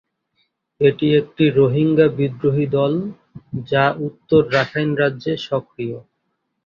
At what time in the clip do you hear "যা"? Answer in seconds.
3.65-3.85